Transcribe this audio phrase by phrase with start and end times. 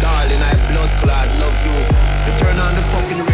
[0.00, 1.76] darling, I blood clot, love you.
[2.26, 3.27] You turn on the fucking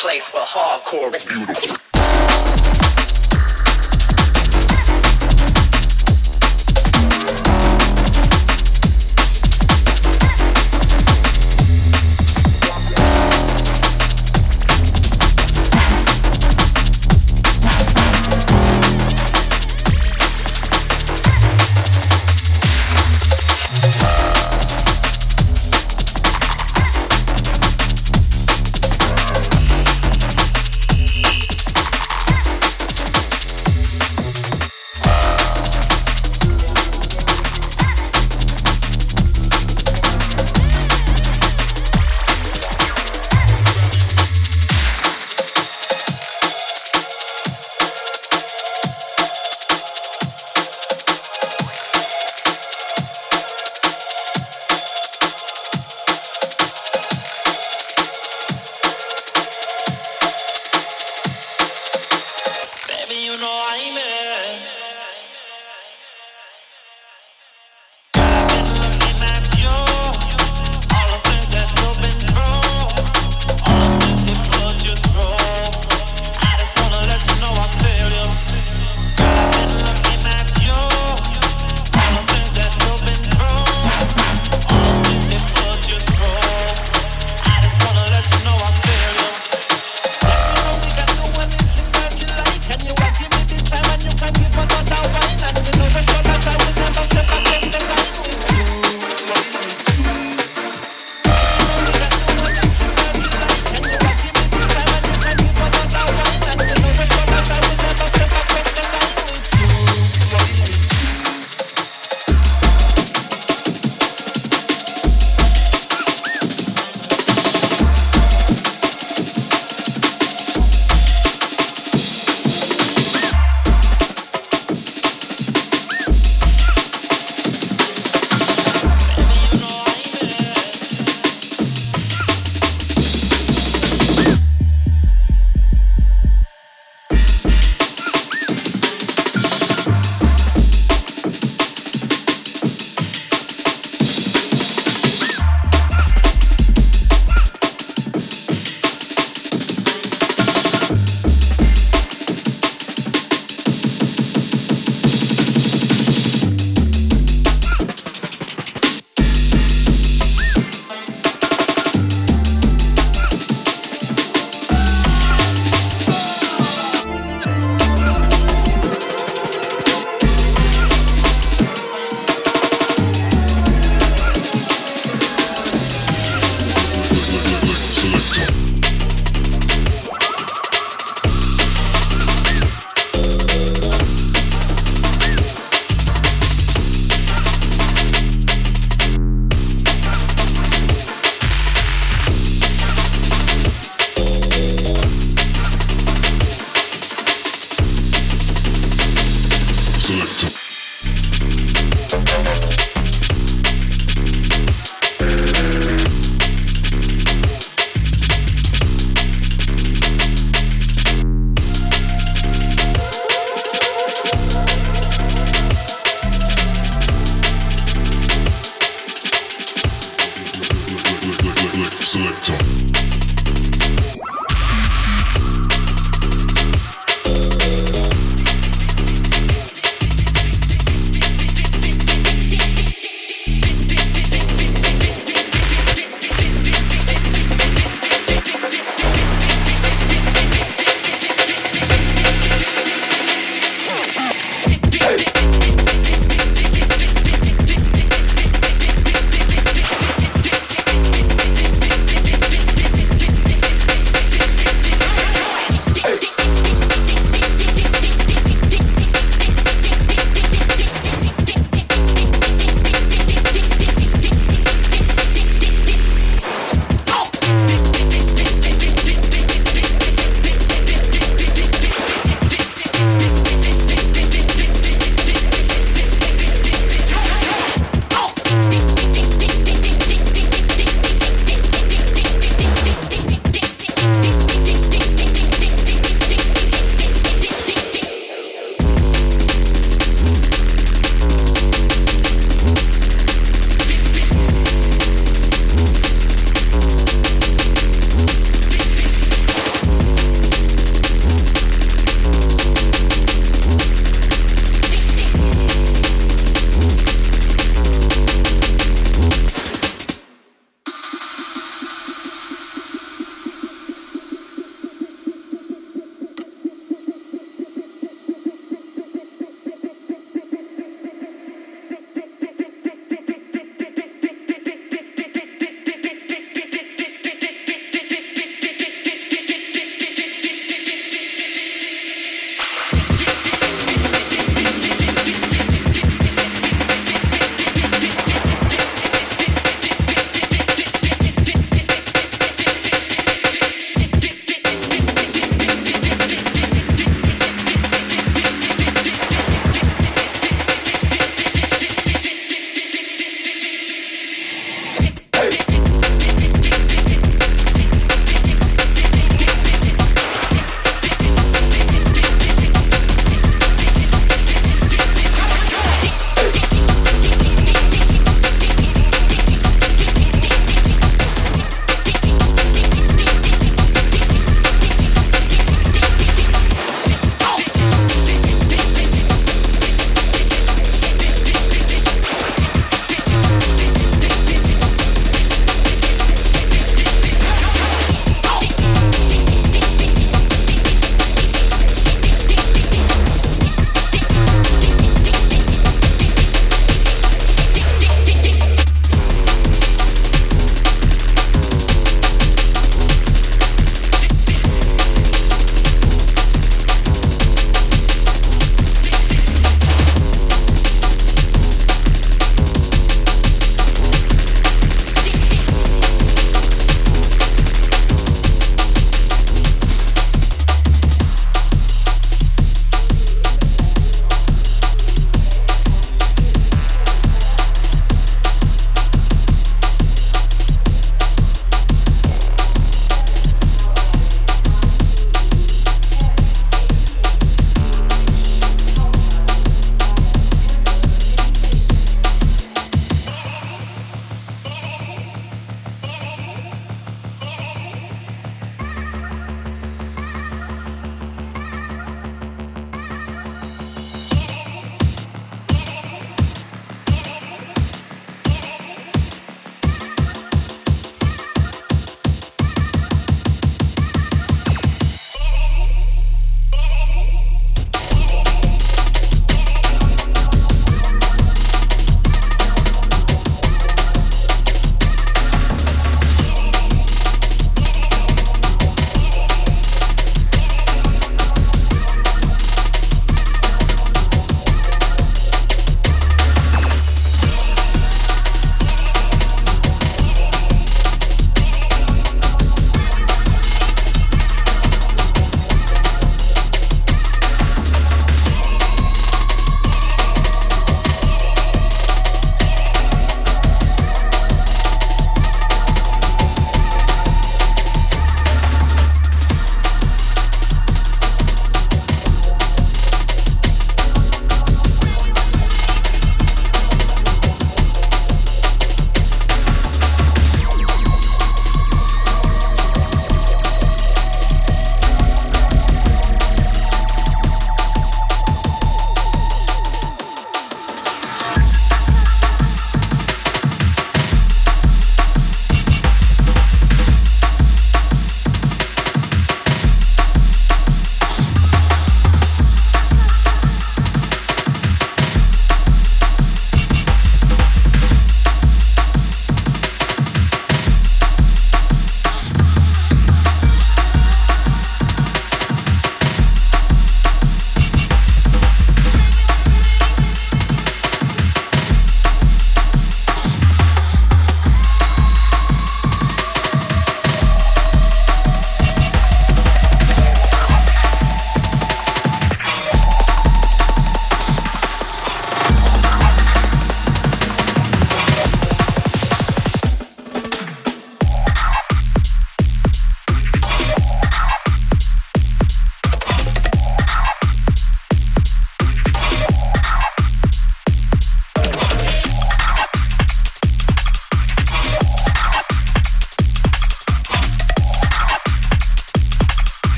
[0.00, 1.79] place where hardcore is beautiful.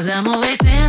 [0.00, 0.79] Nos damos veces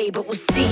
[0.00, 0.34] wanna but we'll.
[0.34, 0.69] See